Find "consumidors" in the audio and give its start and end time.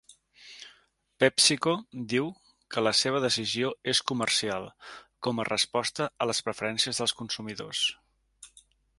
7.21-7.83